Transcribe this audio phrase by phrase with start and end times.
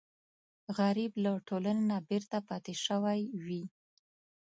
[0.77, 3.63] غریب له ټولنې نه بېرته پاتې شوی وي